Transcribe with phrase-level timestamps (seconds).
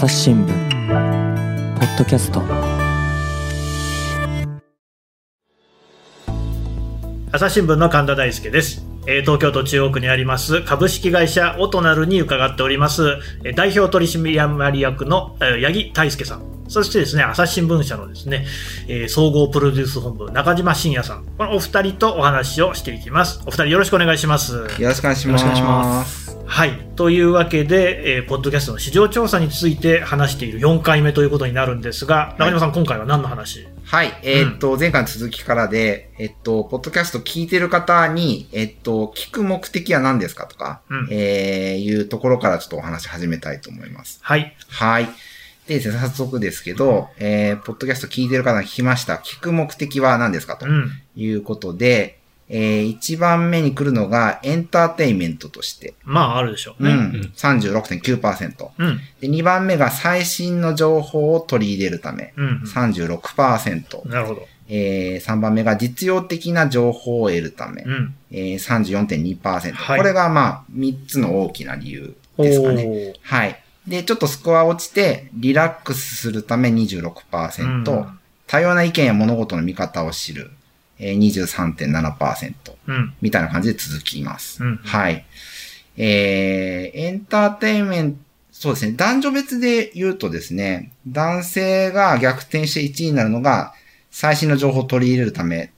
[0.00, 2.40] 朝日新聞ポッドキャスト
[7.30, 8.82] 朝日新聞の神田大輔です。
[9.06, 16.64] えー東京都中央区にあります株式会社オトナルに伺っております、えー代表取締役のえー八木大輔さん。
[16.68, 18.46] そしてですね、朝日新聞社のですね、
[18.88, 21.26] えー総合プロデュース本部中島信也さん。
[21.36, 23.42] このお二人とお話をしていきます。
[23.44, 24.54] お二人よろしくお願いします。
[24.78, 26.19] よろしくお願いします。
[26.50, 26.72] はい。
[26.96, 33.68] というわけで、えーポッドキャストの市場調査について話している4回目ということになるんですが、中島さん、今回は何の話？
[33.84, 34.20] はい。
[34.24, 44.18] えーっと、前回の続きからで、えっと、ポッドキャスト聞いてる方に、えっと、聞く目的は何ですかとか、うんえー、いうところからちょっとお話し始めたいと思います。
[44.20, 44.56] はい。
[44.68, 45.04] はい。
[45.68, 49.14] でですね、早速ですけど、えー、ポッドキャスト聞いてる方に聞きました。
[49.14, 50.90] 聞く目的は何ですかとうん。
[51.14, 52.19] いうことで、
[52.52, 56.90] えー、一番目に来るのがエンターテインメントとして、まあ、あるでしょうね。
[56.90, 58.70] うん、36.9%。
[58.76, 59.00] うん。
[59.20, 62.62] で、2番目が最新の情報を取り入れるため、うん。
[62.66, 64.08] 36%。
[64.08, 64.48] なるほど。
[64.68, 68.14] えー、3番目が実用的な情報を得るため、うん。
[68.32, 73.14] えー、34.2%、はいこれがまあ、3つの大きな理由ですかね。
[73.22, 73.62] はい。
[73.86, 80.59] で、ちょっとスコア落ちて、リラックスするため26%、うん多様な意見や物事の見方を知る、えー、
[81.00, 82.54] 23.7%
[82.86, 83.14] うん。
[83.20, 84.62] みたいな感じで続きます。
[84.62, 85.24] うんはい。
[85.96, 88.18] えー、エンターテインメント、
[88.52, 88.92] そうですね。
[88.92, 93.72] 男女別で言うとですね、男性が逆転して1位になるのが、
[94.10, 95.72] 最新の情報を取り入れるため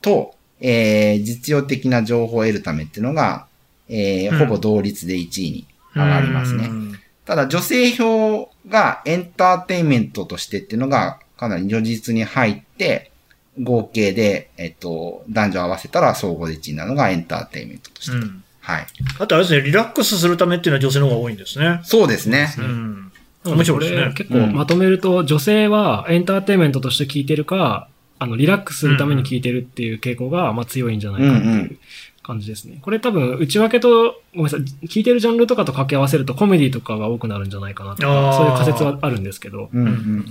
[0.00, 3.46] と、えー、実用的な情報を得るためっていうのが、
[3.88, 6.66] えーうんほぼ同率で1位に上がりますね。
[6.66, 13.10] うんただ、女性票がエンターテインメントとしてっていうのがかなり如実に入って、
[13.60, 18.16] 合計で、えっと、男女合わせたら総合で1位になるのがエンターテインメントとして。
[18.16, 18.44] うん。
[18.60, 18.86] はい。
[19.18, 21.80] あとあれですね、リラックスするためっていうのは女性の方が多いんですね。
[21.84, 22.54] そうですね。
[22.58, 23.12] うん。
[23.44, 24.14] 面白いですねこれ。
[24.14, 27.88] 結構まとめると、女性はエンターテインメントとして聞いてるか、
[28.18, 31.78] あの、リラックスするために聞いてるっていう傾向が、まあ強いんじゃないかってうんういう
[32.22, 32.78] 感じですね。
[32.80, 39.68] これ多分、内訳と、ごめんなさい、聞いてるジャンルとかと掛け合わせるとコメディとかが多くなるんじゃないかなとか、そういう仮説はあるんですけど。
[39.72, 40.26] うんうん。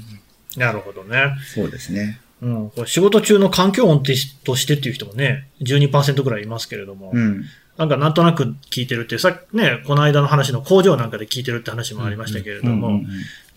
[0.58, 1.36] なるほどね。
[1.54, 2.20] そうですね。
[2.44, 2.70] うん。
[2.72, 4.04] これ仕事中の環境音
[4.44, 7.46] としてっていう人もね、12%ぐらいいますけれども、うん。
[7.78, 13.02] なんかなんとなく聞いてるって、さっきね、この間の話の工場なんかで聞いてるって話もありましたけれども、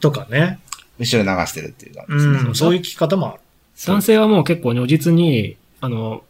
[0.00, 0.60] とかね。
[0.98, 2.50] 後ろ流してるっていう感じうですね。
[2.50, 2.54] ん。
[2.54, 3.40] そういう聞き方もある。
[3.86, 6.22] 男性はもう結構如実に、あの、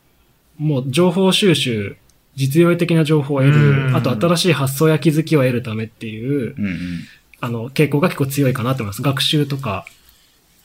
[0.59, 1.97] もう情報収集、
[2.34, 6.75] 実用的な情報を得うんる、あと新しい発想や気づきを得るためっていう、うんうん。
[7.41, 9.03] あの、傾向が結構強いかなと思います。
[9.03, 9.87] 学習とか、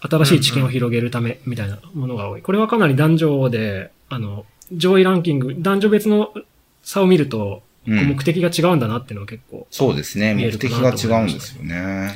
[0.01, 2.41] 新しい知見を広げるためみたいなものが多い。
[2.41, 6.34] これはかなり男女で、あの、上位ランキング、男女別の
[6.81, 9.67] 差を見ると、目的が違うんだなっていうのは結構。
[9.69, 10.34] そうですね。
[10.34, 12.13] 目的が違うんですよね。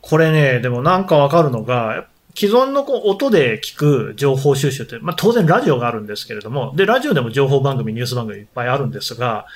[0.00, 9.46] これね、でもなんかわかるのが、既存のこう音で聞く情報収集って、まあ当然ラジオがあるんですけれども、で、ラジオでも情報番組、ニュース番組いっぱいあるんですが、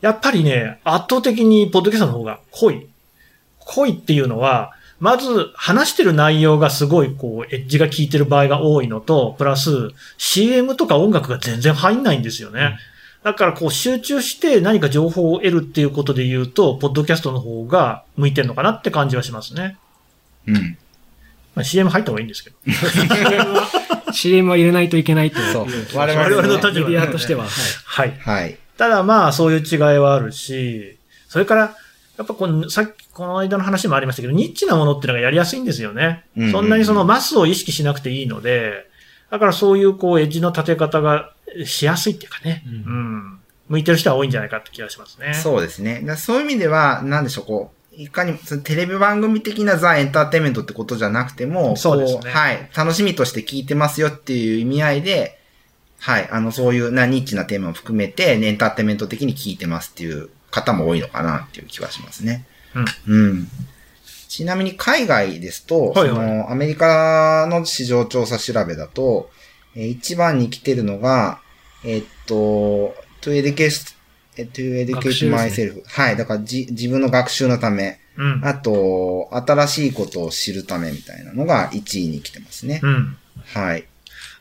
[0.00, 2.86] やっぱりね、圧倒的にポッドキャストの方が濃い。
[3.58, 12.78] 濃いっていうのは、まず話してる内容がすごいこう、エッジが効いてる場合が多いのと、プラス CM とか音楽が全然入んないんですよね。
[13.22, 19.78] だからこう集中して何か情報を得るっていうことで言うと、ポッドキャストの方が向いてるのかなって感じはしますね。
[20.46, 20.78] うん。
[21.54, 22.56] まあ、CM 入った方がいいんですけど。
[24.12, 25.52] CM は入れないといけないという。
[25.52, 25.66] そう
[25.98, 27.44] 我我々の立場でねメディアとしては。
[27.44, 28.10] はい。
[28.10, 28.40] はい。
[28.42, 28.58] はい。
[28.76, 31.76] ただまあ、そういう違いはあるし、それから、
[32.20, 36.26] やっぱこの、さっき、この間の話もありましたけど、ニッチなものっていうのがやりやすいんですよね。
[36.36, 38.90] うんうんうんそんなにそのマスを意識しなくていいので、
[39.30, 41.32] だからそういうこう、エッジの立て方が
[41.64, 43.40] しやすいっていうかね、ううんん。
[43.70, 45.32] 向いてる人は多いんじゃないかって気がしますね。
[45.32, 46.02] そうですね。
[46.04, 52.70] だそういう意味では、なんでしょう、こう、いかにも、そのテレビ番組的なザ・エンターテインメントってことじゃなくても、そうですねこはい。
[52.76, 55.38] 楽しみとして聞いてますよっていう意味合いで、
[56.00, 56.28] はい。
[56.30, 62.44] あの、そういうな、ニッチなテーマを含めて、エンターテインメント的に聞いてますっていう方も多いのかなっていう気はしますね。
[63.06, 63.14] うん。
[63.14, 63.48] うん。
[64.28, 69.30] ちなみに海外ですと、はいはいその、アメリカの市場調査調べだと、
[69.74, 71.40] えー一番に来てるのが、
[71.84, 73.94] えっと、to educate,
[74.36, 75.82] え to 学 educate 習ですね myself.
[75.86, 76.16] はい。
[76.16, 78.40] だからじ、自分の学習のため、うん。
[78.44, 82.80] あと、新しいことを知るためみたいなのが1位に来てますね。
[82.82, 83.16] うん。
[83.46, 83.86] はい。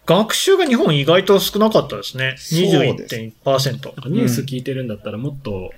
[0.10, 2.36] 学習が日本意外と少なかったですね。
[2.40, 2.60] そう
[2.98, 3.70] です21.1%。
[3.70, 5.70] なんかニュース聞いてるんだったらもっと、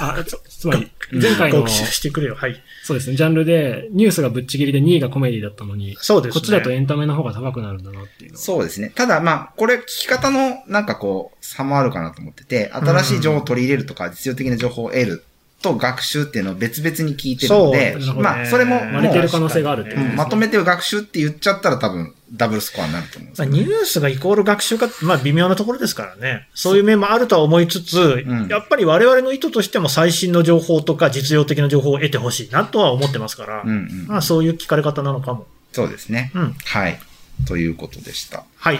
[0.00, 2.36] あ、 つつまり、前回の学、習してくれよ。
[2.36, 2.62] はい。
[2.84, 6.40] そうですね、ジャンルで、ニュースがぶっちぎりで2位がコメディだったのに、そうですね。
[6.40, 8.36] こっちだとエンタメの方が高くなるんだなっていう。
[8.36, 8.92] そうですね。
[8.94, 15.31] ただ、まあ、これ聞き方のなんかこう、差もあるかなと思ってて、新しい情報を取り入れるとか、実用的な情報を得るっ
[15.62, 20.02] と学習っていうのを別々に聞いてるのでまあ、それも割れてる可能性があるってね。
[20.02, 26.48] うんまとめて学習って言っちゃったら多分ダブルスコアになると思うんですまあ、ニュースがイコール学習か、まあ微妙なところですからね。
[26.54, 34.06] そういう面もあるとは思いつつ、んやっぱり我々の意図としても最新の情報とか実用的な情報を得てほしいなとは思ってますから、うんうん。
[34.08, 35.46] まあそういう聞かれ方なのかも。
[35.72, 36.32] そうですね。
[36.34, 36.56] うん。
[36.64, 36.98] はい。
[37.46, 38.44] ということでした。
[38.56, 38.78] はい。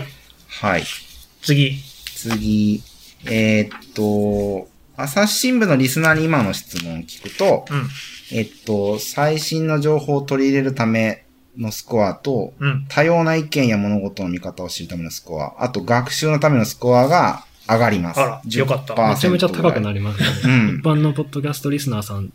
[0.48, 0.84] はい。
[1.42, 1.78] 次。
[2.14, 2.82] 次、
[3.26, 4.68] えーっと、
[5.02, 7.88] 朝日新聞のリスナーに今の質問を聞くと、うん。
[8.30, 11.24] えっと、最新の情報を取り入れるため
[11.58, 12.86] のスコアと、うん。
[12.88, 18.20] 多様な意見や物事の見方を知るためのスコア、あと学習のためのスコアが上がります。
[18.20, 19.98] あらよかった10%めちゃめちゃ高くなる。
[19.98, 20.26] りますね。
[20.44, 22.32] うん一般のポッドキャストリスナーさん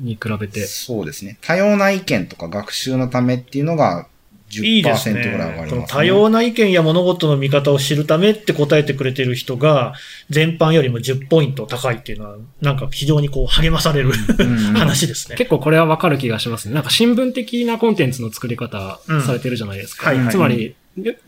[0.00, 0.66] に比べて。
[0.66, 1.38] そうですね。
[1.42, 4.06] 多様な意見とか学習のためっていうのが
[4.50, 5.32] いいです10%ね。
[5.32, 9.94] ぐらい上がりこのます、多様な意見や物事の見方を知るためって答えてくれてる人が、
[10.30, 15.36] 全般よりも10ポイント高いっていうのは、なんか非常にこう励まされるうん話ですね。
[15.36, 16.74] 結構これはわかる気がしますね。
[16.74, 20.12] なんか新聞的なコンテンツの作り方されてるじゃないですか。
[20.12, 20.74] うんはいはいつまり、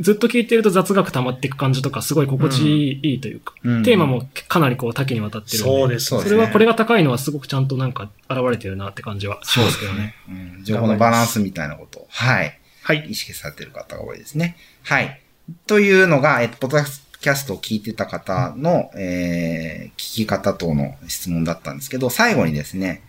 [0.00, 5.70] ずっと聞いてると雑学溜まっていく感じとかすごい心地いいというか、うんテーマもかなりこう多岐にわたってるんで。
[5.70, 10.14] そうですそうそれはこれが高いのはすごくちゃんとなんか現れてるなって感じはしますけどね。
[10.28, 12.06] うん情報のバランスみたいなことを。
[12.08, 12.57] はい。
[12.88, 13.04] はい。
[13.10, 14.56] 意識されてる方が多いですね。
[14.82, 15.20] はい。
[15.66, 16.88] というのが、えっと、ポッド
[17.20, 23.02] キャストを聞いてた方の、えー、聞き方等の質問だったんですけど、最後にですね、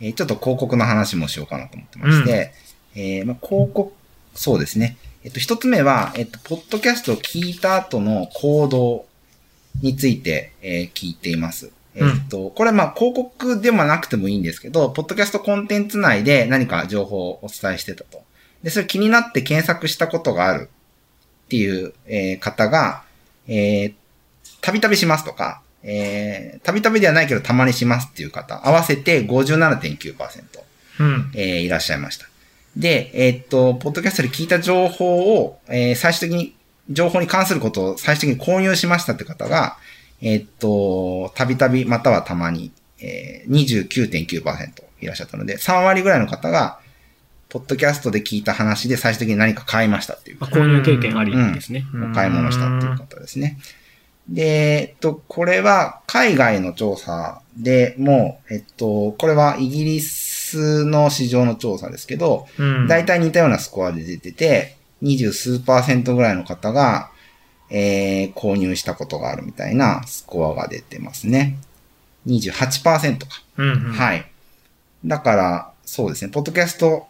[0.00, 2.52] えーちょっと広告の話もしようかなと思ってまして、
[2.96, 3.92] えーまあ、広告、
[4.34, 4.96] そうですね。
[5.22, 9.06] えっと、一つ目は、えっと、ポッドキャストを聞いた後の行動
[9.80, 11.70] について、えー聞いています。
[11.94, 18.28] えっと、これまあ広告でもなくてもいいんですけど、ポッドキャストコンテンツ内で何か情報をお伝えしてたと。
[18.62, 20.68] で、それ気になって検索したことがある
[21.46, 23.02] っていう、えー方が、
[23.48, 23.94] えー
[24.62, 30.60] たびたびしますとか、えーたびたびではないけどたまにしますっていう方、合わせて57.9%、
[31.00, 31.32] うん。
[31.34, 32.26] えーいらっしゃいました。
[32.76, 36.54] で、えーっと、ポッドキャストで聞いた情報を、えー最終的に、
[36.90, 39.76] 情報に関することを最終的に購入しましたって方が、
[40.22, 46.78] えーっと、たびたびまたはたまに、えー、29.9%いらっしゃったので、3割ぐらいの方が、
[47.50, 51.84] ポッドキャストで聞いた話で最終的に何か買いましたっていうまあ、購入経験ありですね。
[51.92, 53.58] うんお買い物したっていう方ですね。
[54.28, 62.86] で、えっと、これは海外の調査でもう、えっと、これはイギリスの市場の調査ですけど、うん。
[62.86, 67.10] 大体似たようなスコアで出てて、二十数パーセントぐらいの方が、
[67.70, 71.56] えー、購入したことがあるみたいなスコアが出てますね。
[72.26, 73.26] 28%か。
[73.56, 73.92] うんうん。
[73.92, 74.30] はい。
[75.04, 77.08] だから、そうですね、ポッドキャスト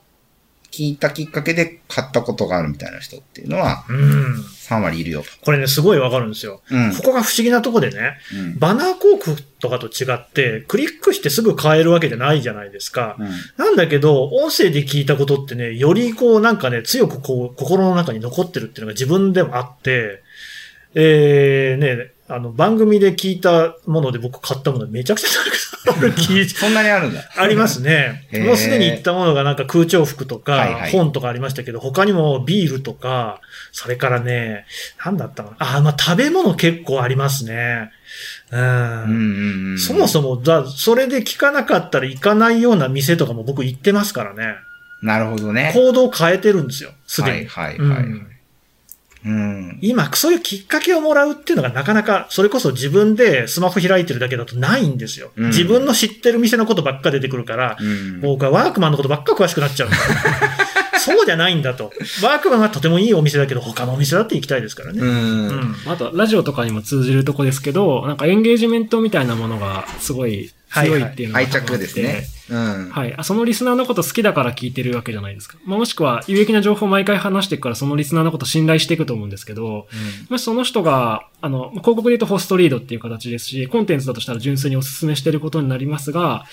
[0.70, 4.34] 聞いたきっかけで買ったことがあるみたいな人っていうのはうん。
[4.70, 5.26] 3割いるよと。
[5.44, 6.62] これね、すごいわかるんですよ。
[6.70, 6.94] うん。
[6.94, 13.16] ここが不思議なとこでね、うんバナー広告とかと違って、クリックしてすぐ買えるわけじゃないじゃないですか。
[13.18, 20.22] うんなんだけど、音声で聞いたことってね、よりこうなんかね、強くこう、心の中に残ってるっていうのが自分でもあって、
[20.94, 25.69] えー、ね、あの、番組で聞いたもので僕買ったものめちゃくちゃたくさんある気
[26.54, 27.22] そんなにあるんだ。
[27.36, 33.40] ありますねもうすでに言ったものがなんか空調服とか本とかありましたけど、他にもビールとか、
[33.72, 34.66] それからね、
[35.04, 35.76] なんだったかな。
[35.76, 37.90] あ、まあ食べ物結構ありますね。
[38.50, 38.60] うん。
[38.60, 39.78] うんうんうん。
[39.78, 44.56] そもそも、だ、それで聞かなかったら行かないような店とかも僕行ってますからね。
[45.02, 45.72] なるほどね。
[45.74, 46.90] 行動を変えてるんですよ。
[47.06, 47.46] すでに。
[47.46, 48.29] はいはいうんはいはい。
[49.24, 49.78] うん。
[49.82, 55.30] 今、そういうきっかけをもらうっていうのがなかなか、それこそ自分でスマホ開いてるだけだとないんですよ。
[55.36, 59.96] うん自分の知ってる店のことばっか出てくるから、うん僕はワークマンのことばっか詳しくなっちゃうんだ。
[61.00, 61.92] そうじゃないんだと。
[62.22, 65.00] ワークマンはとてもいいお店だけど、他のお店だって行きたいですからね。
[65.00, 65.08] うん。
[65.08, 72.24] うんあと、ラジオとかにも通じるとこですけど、なんかエンゲージメントみたいなものがすごい強いっていうのが愛着ですね。
[72.48, 72.90] うん。
[72.90, 73.14] はい。
[73.16, 75.58] あそのリスナーのこと好きだから聞いてるわけじゃないですか。
[75.64, 79.88] まあ、もしくは有益な情報を毎回話していくからそのリスナーのこと信頼していくと思うんですけど、
[80.28, 86.44] もしその人が、あの、まあ広告で言うとホストリードっていう形ですし、コンテンツだとしたら純粋にお勧めしてることになりますが、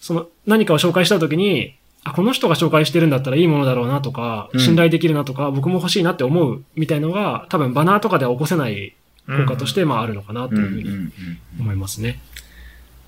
[0.00, 8.94] その何かを紹介したときに、あ、この人が紹介してるんだったらいいものだろうなとか、うん信頼できるなとか、僕も欲しいなって思うみたいのが、多分バナーとかでは起こせない
[9.26, 11.12] 効果として、まああるのかなとうんいうふうにうんうん
[11.60, 12.20] 思いますね。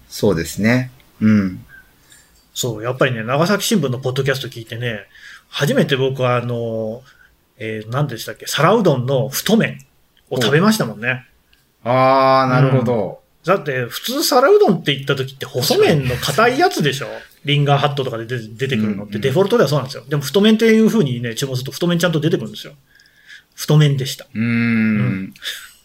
[0.09, 0.91] そうですね。
[1.21, 1.65] うん。
[2.55, 5.07] そう、やっぱりね、長崎新聞のポッドキャスト聞いてね、
[5.49, 7.03] 初めて僕はあの、
[7.59, 9.85] えー、何でしたっけ、皿うどんの太麺
[10.31, 11.27] を食べましたもんね。
[11.85, 13.21] あー、なるほど。
[13.45, 17.07] だって、普通皿うどんって言った時って細麺の硬いやつでしょ？
[17.45, 20.05] リンガーハットとかで出てくるのっうんうんてデフォルトではそうなんですよ。
[20.09, 22.75] でも太麺っていう風にね、注文すると太麺ちゃんと出てくるんですよ。
[23.55, 24.27] 太麺でした。
[24.35, 25.35] うーん。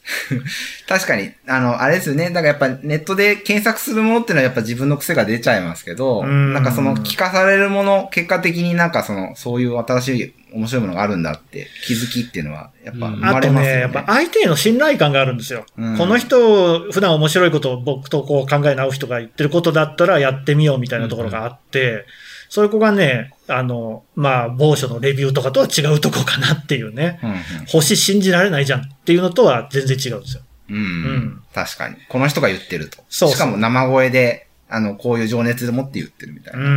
[0.88, 2.30] 確かに、あの、あれですよね。
[2.30, 13.82] だからやっぱネットで検索するものっていうのはやっぱ自分の癖が出ちゃいますけど、うんなんかその聞かされるもの、結果的になんかその、そういう新しい面白いものがあるんだって気づきっていうのは、やっぱ生まれますよね。
[13.82, 15.66] やっぱ相手への信頼感があるんですよ。
[15.78, 22.06] うんこの人、普段面白いことを僕とこう考え直う人が言ってることだったらやってみようみたいなところがあって、
[22.54, 27.20] そういう子がね、あの、まあ、某所のレビューとかとは違うとこかなっていうね。
[27.24, 30.44] うん星信じられないじゃんっていうのとは全然違うんですよ。
[30.70, 30.76] うん。
[30.76, 30.84] うん。
[30.84, 31.96] うん確かに。
[32.10, 33.00] この人が言ってると。
[33.10, 36.64] そうしかも生声で、あの、こういう情熱でもって言ってるみたいうな。
[36.64, 36.68] ん。
[36.68, 36.72] う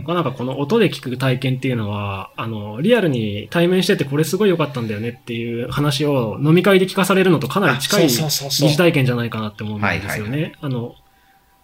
[0.00, 0.04] ん。
[0.04, 10.54] なんかこの音で聞く体験っていうのは、あの、リアルに対面しててこれすごい良かったんだよねっていう話を飲み会で聞かされるのとかなり近いあそうそうそうそう疑似体験じゃないかなって思うんですよね。
[10.60, 10.96] あの、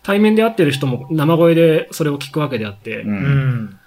[0.08, 3.06] 対面で会ってる人も生声でそれを聞くわけであって、う。
[3.06, 3.16] うん
[3.64, 3.80] ん。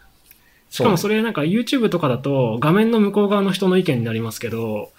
[0.69, 4.91] しかもそれなんか YouTube とかだと画面の向こう側の人の意見になりますけど、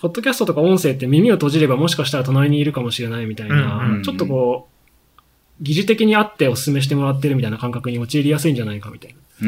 [0.00, 9.16] ポッドキャストとか音声って耳を閉じればもしかしたら隣にいるかもしれないみたいな、ちょっとこう、疑似的にあってお勧めしてもらってるみたいな感覚に陥りやすいんじゃないかみたいな。
[9.42, 9.46] うー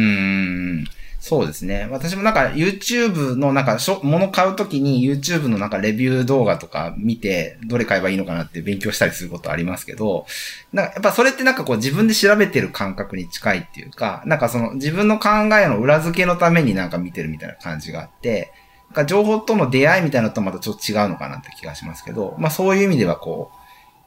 [0.83, 0.85] ん。
[1.29, 1.89] そうですね。
[1.91, 10.25] 私もなんか YouTube のなんかしょ、物買うときに YouTube のなんかレビュー動画とか見て、どれ買えばいいのかなって勉強したりすることありますけど、
[10.73, 15.29] なんかやっぱそれってなんかこう自分で調べてる感覚に近いっていうか、なんかその自分の考
[15.61, 18.53] えの裏付けのためになんか見てるみたいな感じがあって、
[18.91, 23.57] なんか情報との出会いみたいなのとまたちょっと違うのかなって気がしますけど、まあそういう意味ではこう、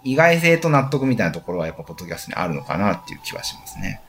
[0.05, 4.03] 意外性と納得みたいなところはやっぱポッドキャストにあるのかなっていう気はしますね。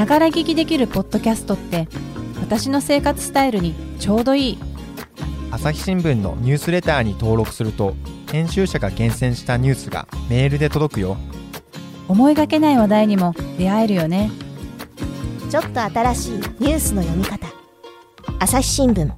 [0.00, 1.86] ながら聞きできるポッドキャストって
[2.40, 4.58] 私の生活スタイルにちょうどいい。
[5.50, 7.94] 朝日新聞のニュースレターに登録すると
[8.32, 11.18] 編集者が厳選したニュースがメールで届くよ。
[12.08, 14.30] 思いがけない話題にも出会えるよね。
[15.50, 17.46] ちょっと新しいニュースの読み方。
[18.38, 19.12] 朝日新聞。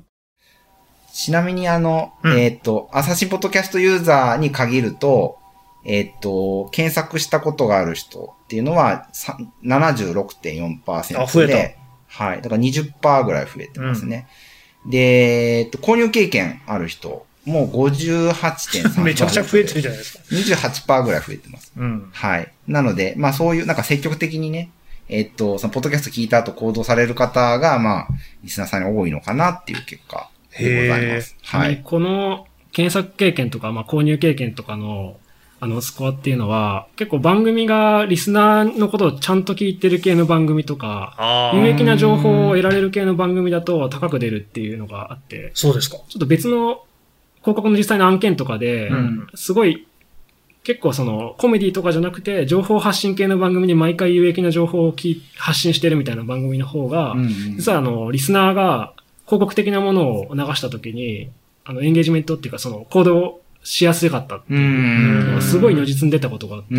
[1.12, 2.40] ちなみにあの、うん。
[2.40, 5.38] えっ、と、朝日ポッドキャストユーザーに限ると、
[5.84, 12.42] えっ、と、検索したことがある人っていうのはさ76.4%で、あ増えはい。
[12.42, 14.28] だから20%ぐらい増えてますね。
[14.86, 19.02] で、えっと、購入経験ある人、もう58.3%。
[19.02, 20.24] めちゃくちゃ増えてるじゃないですか。
[20.30, 21.72] 28%ぐらい増えてます。
[21.76, 22.10] うん。
[22.12, 22.52] はい。
[22.68, 24.70] なので、まあそういう、なんか積極的にね、
[25.08, 28.08] えっと、その、ポッドキャスト聞いた後行動される方が、まあ、
[28.42, 31.36] リスナーさんに多いのかなっていう結果でございます。
[31.42, 31.82] はい。
[31.82, 35.16] この検索経験とか、まあ、購入経験とかの、
[35.62, 45.98] あの、スコアっていうのは、結構番組がリスナーのことをちゃんと聞いてる系の番組とか、あ有益な情報を得られる系の番組だと高く出るっていうのがあって、そうですか。
[46.08, 46.82] ちょっと別の
[47.42, 49.28] 広告の実際の案件とかで、うん。
[49.36, 49.86] すごい、
[50.64, 57.28] 結構そのコメディとかじゃなくて、情報発信系の番組に毎回有益な情報をき発信してるみたいな番組の方が、うんうん。
[57.56, 58.94] 実はあの、リスナーが
[59.26, 61.30] 広告的なものを流した時に、
[61.64, 66.74] あの、エンゲージメントっていうかその行動しやすかったってういうすごい如実に出たことがあって。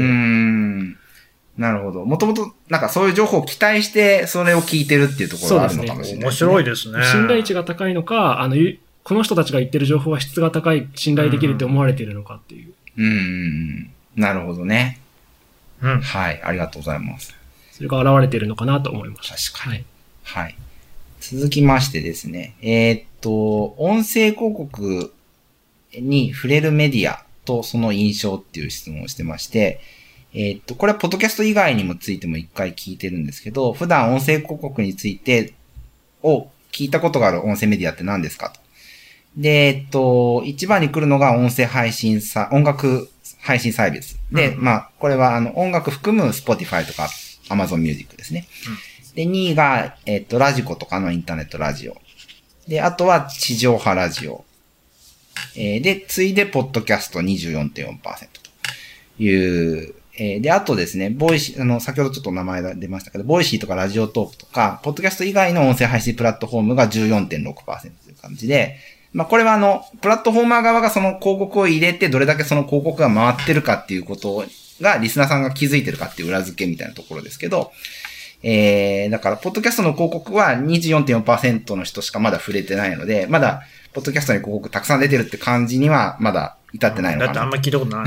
[1.57, 2.03] なるほど。
[2.05, 7.03] もともと、なんかそういう情報を期待して、それを聞いてるっていうところがあるのかもしれない、面白いですね。
[7.05, 12.73] 信頼値が高いのか、あの、ゆこの人たちが言ってる情報は質が高い、信頼できるって思われているのかっていう。
[12.97, 13.91] うん。
[14.15, 14.99] なるほどね。
[15.81, 16.01] うん。
[16.01, 16.41] はい。
[16.43, 17.35] ありがとうございます。
[17.71, 19.35] それが現れているのかなと思いました。
[19.35, 19.83] 確かに。
[20.23, 20.43] はい。
[20.43, 20.55] はい。
[21.19, 22.55] 続きましてですね。
[22.61, 25.13] えーっと、音声広告
[25.99, 29.81] に触れるメディアとその印象っていう質問をしてまして、
[30.33, 35.53] えーっと、これはポッドキャスト以外にもついても一回聞いてるんですけど、普段音声広告について
[36.23, 38.59] を聞いたことがある音声メディアって何ですかと。
[39.37, 43.09] で、えっと、一番に来るのが音声配信さ、音楽
[43.41, 44.19] 配信サービス。
[44.31, 47.09] で、うんまあ、これはあの、音楽含む Spotify とか
[47.49, 48.47] Amazon Music ですね。
[49.15, 51.97] で、2位が、えっと、ラジコとかのインターネットラジオ。
[52.67, 54.45] で、あとは地上波ラジオ。
[55.55, 58.43] えーで、次いで、ポッドキャスト24.4%と。
[59.19, 68.77] いう、えーで、あとですね、ボイシー、あの、先ほどちょっと名前が出ましたけど、ボイシーとかラジオトークとか、ポッドキャスト以外の音声配信プラットフォームが14.6%という感じで、
[69.13, 74.43] まあ、これはあの、プラットフォーマー側がその広告を入れて、どれだけその広告が回ってるかっていうこと
[74.81, 77.71] が、リスナーさんが気づいてるかっていう裏付けみたいなところですけど、
[78.41, 83.61] えー、だから、ポッドキャストの広告は24.4%の人しかまだ触れてないので、まだ、
[83.93, 87.27] ポッドキャストに広告たくさん出てるって感じには、まだ至ってないのかな。
[87.27, 88.05] だってあんまり聞いたことない。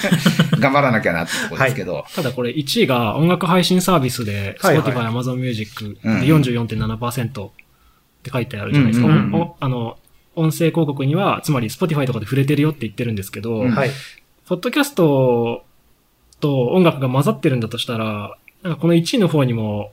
[0.60, 2.04] 頑張らなきゃなってところですけど。
[2.14, 7.50] ただこれ1位が音楽配信サービスで、はいはい Spotify、Amazon Music でうん44.7%っ
[8.22, 9.08] て書いてあるじゃないですか。
[9.08, 9.98] うんうんうんおあの、
[10.34, 13.90] 音声広告には、つまり Spotify とかで触れてるよって言ってるんですけど、うんはい。
[14.46, 15.64] ポッドキャスト
[16.40, 19.92] と音楽が混ざってるんだとしたら、なんかこの1位の方にも、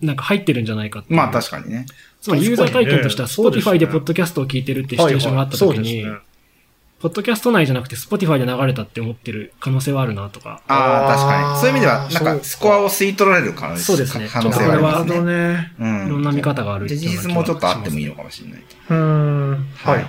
[0.00, 1.86] なんか入ってるんじゃないかまあ確かにね。
[2.20, 6.04] つまりユーザー体験としては Spotify でポッドキャストを聞いてるっていうシチュエーションがあった時に、
[7.00, 10.60] ポッドキャスト内じゃなくて Spotify で流れたって思ってる可能性はあるなとか。
[10.68, 11.58] ああ、確かに。
[11.58, 15.72] そういう意味では、なんかか、スコアを吸い取られる可能そうですね可能性はありますなるほどね。
[15.78, 18.60] いろんな見方があるで事実もちょっとあってもいいのかもしれない。
[18.60, 19.66] うーん。
[19.76, 20.06] はいはい。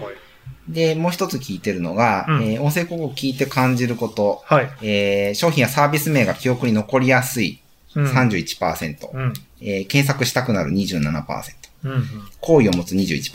[0.67, 4.69] で、もう一つ聞いてるのが、うんえー音声広告を聞いて感じること、はい。
[4.81, 7.61] えー商品やサービス名が記憶に残りやすい
[7.95, 9.33] うん31%、うん。
[9.61, 11.43] えー検索したくなる27%、
[11.85, 12.03] うんうん。
[12.39, 13.31] 好意を持つ21%、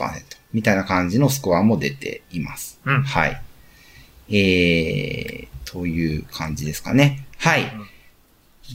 [0.53, 2.79] みたいな感じのスコアも出ています。
[2.85, 3.41] うんはい。
[4.29, 7.25] えー、という感じですかね。
[7.37, 7.71] はい。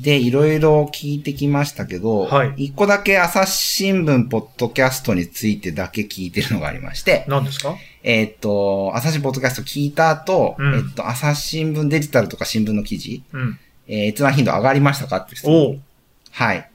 [0.03, 7.77] で、いろいろ聞いてきましたけど、はい一個だけ朝日新聞ポッドキャストについてだけ聞いてるのがありまして、何ですか？
[8.03, 13.59] えーっと、朝日ポッドキャスト聞いた後、うんえっと、朝日新聞デジタルとか新聞の記事、うん。
[13.87, 15.83] えー閲覧頻度上がりましたかって質問。
[16.31, 16.71] はい。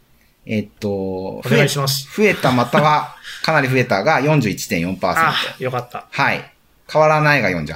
[0.49, 2.07] えっと、お願いします。
[2.15, 4.97] 増えたまたは、 かなり増えたが41.4%。
[5.03, 6.05] あ、よかった。
[6.09, 6.51] はい。
[6.91, 7.73] 変わらないが48%。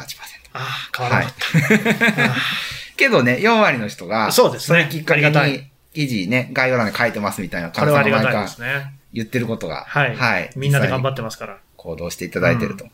[0.53, 2.35] あ、変わらなかった。
[2.95, 8.93] けどね、4割の人が、そうですねきっかけに、記事ね、概要欄に書いてますみたいなこれはありがたい毎回。
[9.13, 10.15] 言ってることが、はい。
[10.15, 10.49] はい。
[10.55, 11.57] みんなで頑張っってますから。
[11.75, 12.87] 行動していただいてると。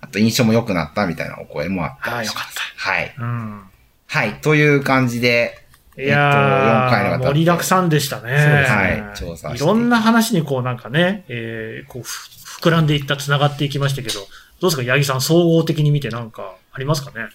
[0.00, 2.44] あと、印象も良くなったみたいなお声もあったありします。
[2.44, 3.14] よかっはい。
[3.18, 3.62] うん。
[4.06, 4.34] はい。
[4.34, 5.65] という感じで、
[5.98, 8.22] いや4回にわたー、って盛りだくさんでしたね。
[8.22, 12.28] そうですねはい調査いろんな話にこうなんかね、えー、こうふ
[12.60, 14.20] 膨らんでいった、繋がっていきましたけど、
[14.60, 17.28] どうですか、八木さん、総合的に見てなんかありますかね？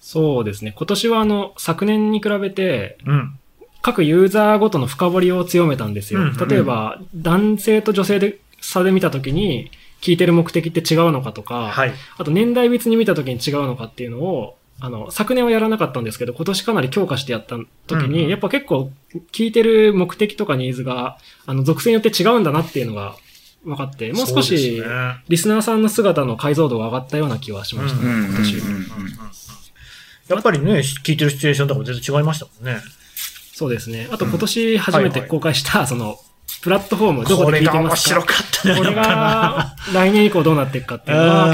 [0.00, 0.72] そうですね。
[0.76, 3.38] 今年はあの、昨年に比べて、うん。
[3.82, 6.20] 各ユーザーごとの深掘りを強めたんですよ。
[6.20, 9.70] うんうん例えば、男性と女性で差で見たときに、
[10.00, 11.92] 聞いてる目的って違うのかとか、はい。
[12.16, 17.56] あと年代別に見たときに違うのかっていうのを、あの、昨年はやらなかったんですけど、今年かなり強化してやった
[17.86, 18.92] ときに、うんうんやっぱ結構
[19.32, 23.16] 聞いてる目的とかニーズが、あの、属性によって違うんだなっていうのが
[23.64, 24.82] 分かって、もう少し
[25.28, 28.54] リスナーさんの姿の解像度が上がったような気はしましたね、今年。
[28.56, 28.86] うん
[30.28, 32.82] やっぱりね、聞いてるシチュエーションとかも全然違いましたもんね。
[33.54, 34.08] そうですね。
[34.12, 36.18] あと今年初めて公開した、その、
[36.60, 38.20] プラットフォーム、どこで聞いてますか？
[38.20, 38.76] これが面白かったね。
[38.76, 41.46] これが、来年以降どうなっていくかっていうのあ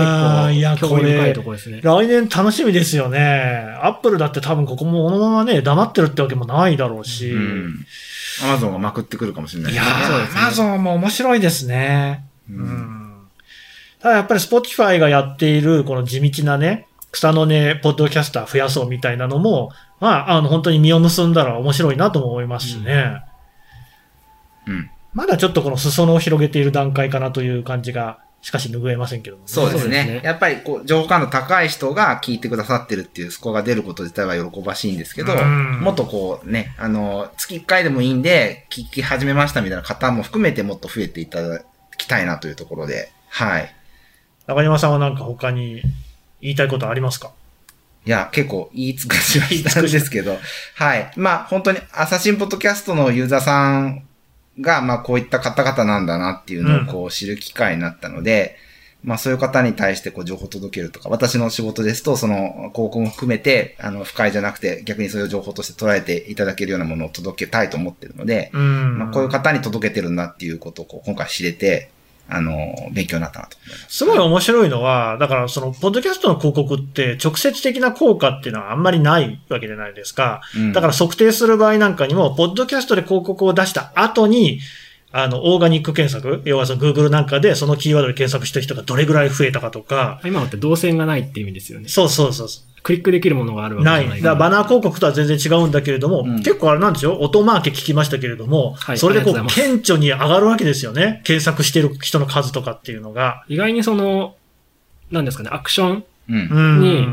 [0.45, 1.81] はーいや結構、興味深いところですね。
[1.83, 3.77] 来年楽しみですよね。
[3.83, 7.31] アップルだって多分ここもこのままね、黙ってるってわけもないだろうし。
[7.31, 7.87] うん。
[8.45, 9.79] アマゾンがまくってくるかもしれないね。
[9.79, 12.25] そうですねー、アマゾンも面白いですね。
[12.51, 13.15] ううんん。
[14.01, 23.23] ただやっぱり Spotify がやっているこの地道なね、草の根、ポッドキャスター増やそうみたいなのも、まあ、あの、本当に実を結んだら面白いなとも思いますしね。
[24.67, 24.91] うん。
[25.15, 29.49] まだちょっとこの裾野を広げている段階かなという感じが、しかし拭えませんけどもね。
[29.49, 30.15] そうですそうですね。
[30.17, 41.63] ねやっぱりこう、情報感度高い人が聞いてくださってるっていうスコアが出ること自体は喜ばしいんですけど、うんもっとこうね、あの、月1回でもいいんで、聞き始めましたみたいな方も含めてもっと増えていただ
[41.97, 43.75] きたいなというところで、はい。
[44.47, 45.81] 中島さんはなんか他に
[46.43, 47.31] 言いたいことありますか？
[48.05, 50.37] いや、結構言い尽くしはしたんですけど、
[50.75, 51.11] はい。
[51.17, 54.07] まあ本当に、朝新ポッドキャストのユーザーさん
[54.61, 58.57] が、まあこういった方々なんだなっていうのをこう知る機会になったので、
[59.03, 68.99] まあそういう方に対してこう情報を届けるとか、私の仕事ですと、その広告も含めて、あの、不快じゃなくて逆にそういう情報として捉えていただけるようなものを届けたいと思ってるので、うん。
[68.99, 71.91] まあこういう方に届けてるんだっていうことをこう今回知れて、
[72.29, 73.97] あの、勉強になったなと思います。
[73.97, 80.41] すごい面白いのは、だからその、ポッドキャストの広告って直接的な効果っていうのはあんまりないわけじゃないですか。
[80.57, 84.61] うんだから測定する場合なんかにも、ポッドキャストで広告を出した後に、
[85.13, 91.89] あの、オーガニック検索、要はその Google なんかでそのキーワードで検索した人がどれぐらい増えたかとか、今のって動線がないって意味ですよね。
[91.89, 92.74] そうそうそうそう。
[92.85, 94.09] クリックできるものがあるわけじゃな。
[94.11, 97.19] ないいだからバナー広告とは全然違うんだけれども、うん結構あれなんですよ。
[97.19, 101.23] 音マーケ聞きましたけれども、はいそれでこう、顕著に上がるわけですよね。
[101.25, 103.43] 検索してる人の数とかっていうのが。
[103.49, 104.37] 意外にその、
[105.11, 106.05] なんですかね、アクション。
[106.29, 107.09] に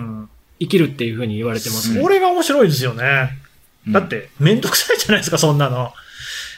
[0.59, 2.01] 生きるっていうふうに言われてますね。
[2.01, 3.37] これが面白いですよね。
[3.87, 5.93] だっ、て、めんどくさいじゃないですか、そんなの。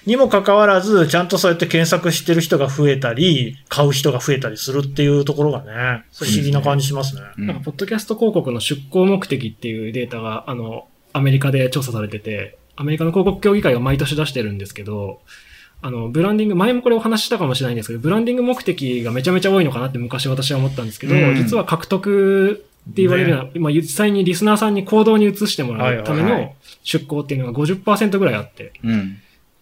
[0.06, 7.22] にもかかわらず、ちゃんとそうやって検索してる人が増えたり、買う人が増えたりするっていうところがね、不思議な感じしますね。
[7.38, 7.48] うん。
[7.48, 15.22] なんか、ポッドキャスト広告の出稿目的っていうデータが、あの、アメリカで調査されてて、アメリカの広告協議会が毎年出してるんですけど、
[15.82, 21.36] あの、ブランディング、前もこれお話ししたかもしれないんですけど、ブランディング目的がめちゃめちゃ多いのかなって昔私は思ったんですけど、うん。
[21.36, 29.18] 実は獲得って言われるような、今実際にリスナーさんに行動に移してもらうためはいはいはの出稿っていうのが50%ぐらいあって、うん。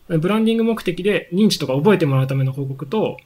[0.08, 3.18] ブランディング目的で認知とか覚えてもらうための広告と、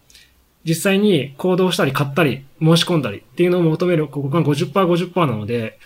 [0.63, 4.71] 実際に行動したり買ったり申し込んだりっていうのを求める広告が50%、
[5.11, 5.77] 50%なので、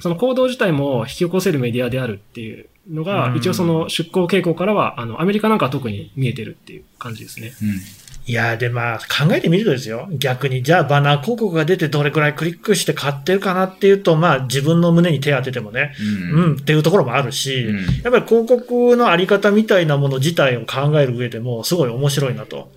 [0.00, 7.52] その行動自体も引き起こせるメディアであるっていうのが、一応その出向傾向からは、あの、アメリカなんかは特に見えてるっていう感じですね。
[7.62, 7.80] うん。
[8.28, 10.06] いやーで、まあ、考えてみるとですよ。
[10.12, 15.94] 逆に、じゃあバナー広告が出てどれくらいクリックして買ってるかなっていうと、まあ、自分の胸に手当ててもね、
[16.34, 16.44] うん。
[16.44, 22.70] うん、っていうところもあるし、うんやっぱり広告のあり方みたいなもの自体を考える上でも、すごい面白いなと。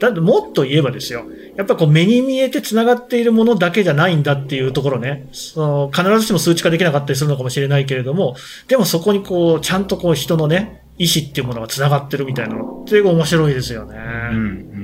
[0.00, 1.24] だってもっと言えばですよ。
[1.56, 5.28] やっぱこう目に見えて繋がっているものだけじゃないんだっていうところね。
[5.30, 8.34] その必ずしも数値化できなかったりするのかもしれないけれども、
[8.66, 13.96] でもそこにこう、ちゃんとこう人のね、意思っていうものが繋がってるみたいなのって面白いですよね。
[14.32, 14.79] うん。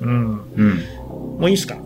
[0.00, 0.52] うん。
[0.56, 1.38] うん。
[1.40, 1.74] もういいですか？
[1.74, 1.82] はい。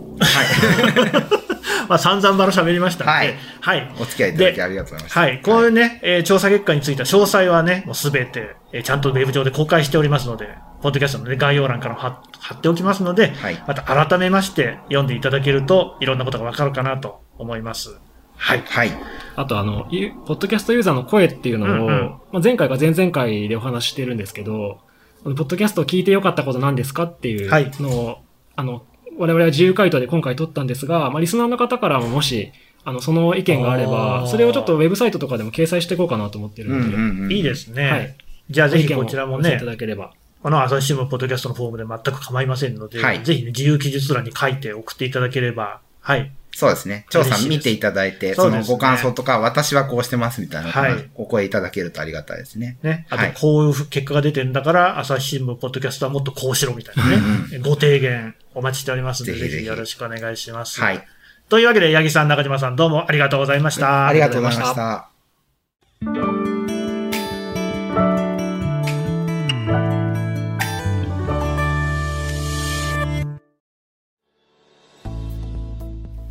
[1.89, 3.91] まあ散々バラ喋りましたので、はいはい。
[3.99, 5.19] お付き合いいただきありがとうございました。
[5.19, 5.41] はい。
[5.41, 10.47] こういうね、えー調査結果については詳細はね、もうすべて、えーちゃんとウェブ上で公開しておりますので、
[10.81, 17.99] ポッドキャストの、ね、概要欄からも貼貼っておきますので、はいまた改めまして読んでいただけると、いろんなことがわかるかなと思います。
[18.37, 18.63] はい。
[18.65, 18.91] はい。
[19.35, 21.99] あとあの、ゆポッドキャストユーザーの声っていうのを、うんうん
[22.31, 24.79] まあ、前回か前々回でお話ししてるんですけど、
[25.23, 28.17] このポッドキャストを聞いてよかったことなんですかっていうはいのを、
[28.55, 28.85] あの、
[29.17, 32.51] 我々は自由回答で今回取ったんですが、まあ、リスナーの方からももし、
[32.83, 37.31] あの、その意見があれあば、ーそれをちょっとウェブサイトとかでも掲載していこうかなと思ってるうんので、うんうん。
[37.31, 37.89] いいですね。
[37.89, 38.15] はい
[38.49, 40.11] じゃあぜひこちらもねいた、だければ。
[40.41, 46.29] この朝日新聞ポッドキャストのフォームで全く構いませんので、はいぜひね、自由記述欄に書いて送っていただければ、はい。
[46.55, 47.05] そうですね。
[47.09, 52.77] 調査見ていただいて、そのご感想とか、私はこうしてますみたいなはいお声いただけるとありがたいですね。
[52.83, 53.07] ね。
[53.09, 57.59] あはいと、こういう結果が出てんだから、朝日新聞ポッドキャストはもっとこうしろみたいなね。
[57.59, 60.79] ご提言お待ちしておりますので、ぜひよろしくお願いします。
[60.79, 61.03] はい。
[61.49, 64.07] というわけで、八木さん、中島さん、どうもありがとうございました。
[64.07, 66.32] ありがとうございました。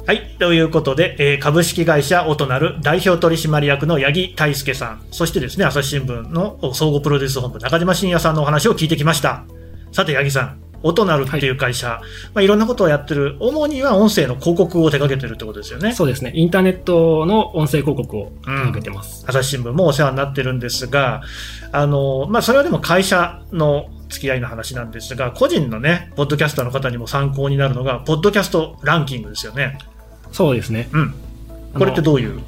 [0.04, 0.36] はい。
[0.40, 9.44] ということで、えー株式会社オトナル代表取締役の八木大輔さん、そしてですね、朝日新聞の総合プロデュース本部中島信也さんのお話を聞いてきました。
[9.92, 11.90] さて、八木さん、オトナルっていう会社、い
[12.34, 15.92] まあ、いろんなことをやってる、主には音声の広告を手掛けてるってことですよね。
[15.92, 16.32] そうですね。
[16.34, 19.24] インターネットの音声広告を手掛けてます。
[19.28, 21.22] 朝日新聞もお世話になってるんですが、
[21.70, 29.78] あの、まあ、それはでも会社の付き合いの話なんですが、個人のね、ポッドキャスターの方にも参考になるのが、ポッドキャストランキングですよね。
[30.32, 30.88] そうですね。
[30.92, 31.14] うん。
[31.74, 32.40] これってどういう？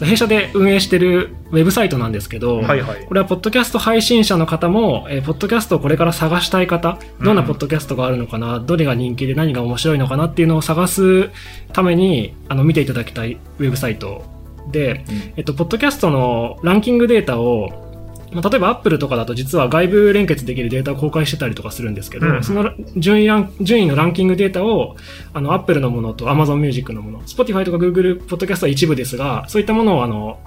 [0.00, 11.30] 弊社で運営してるウェブサイトなんですけど、はいはいこれはポッドキャスト配信者の方も、えーポッドキャストをこれから探したい方、どんなポッドキャストがあるのかな、どれが人気で何が面白いのかなっていうのを探す
[11.72, 14.22] ために、あの、見ていただきたいウェブサイト
[14.70, 15.04] で、
[15.36, 17.87] えっと、ポッドキャストのランキングデータを、
[18.32, 24.96] まあ例えば Apple とかだと実は外部連結できるデータを公開してたりとかするんですけど、うんその順位ラン順位のランキングデータを
[25.32, 30.38] あの Apple のものと Amazon Music のもの、Spotify とか Google ポッドキャストは一部ですが、そういったものをあの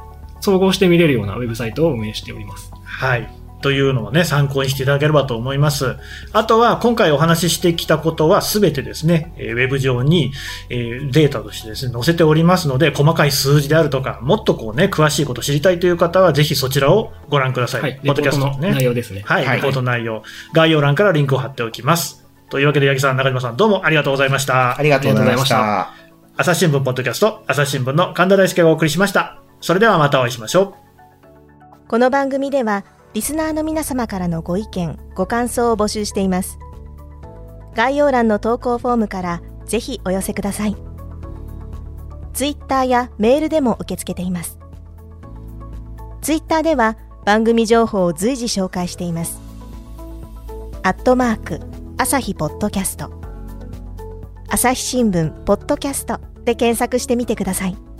[0.41, 2.71] 総合して見れるようなウェブサイトを運営しております。
[2.83, 3.40] はい。
[3.61, 5.95] というのをね、参考にしていただければと思います。
[6.33, 10.31] あとは、今回お話ししてきたことはすべてですね、えーウェブ上に、
[10.69, 17.81] えーデータとしてですね、載せておりますので、細かい数字であるとか、もっとこうね、詳しいことを知りたいという方は、ぜひそちらをご覧ください。
[17.81, 18.71] はい、レポッドキャストね。
[18.71, 19.21] 内容ですね。
[19.25, 20.23] はい、はいレポート内容。
[20.53, 22.25] 概要欄からリンクを貼っておきます。
[22.49, 24.77] というわけで、八木さん、中島さん、どうもありがとうございました。
[24.77, 25.93] ありがとうございましあ
[26.37, 26.41] た。
[26.41, 29.39] 朝日新聞ポッドキャスト、朝日新聞の神田大輔がお送りしました。
[29.61, 31.87] それではまたお会いしましょう。
[31.87, 36.59] この番組ではリスナーの皆様からのご意見ご感想を募集しています。
[37.75, 40.77] 概要欄の投稿フォームからぜひお寄せください。
[42.33, 44.59] ツイッターやメールでも受け付けています。
[46.21, 49.41] ツイッターでは番組情報を随時紹介しています。
[50.83, 51.59] アットマーク
[51.97, 53.11] 朝日ポッドキャスト。
[54.47, 57.90] 朝日新聞ポッドキャストで検索してみてください。